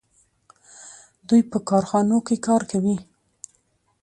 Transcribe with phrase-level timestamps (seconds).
[1.27, 2.95] دوی په کارخانو کې کار کوي.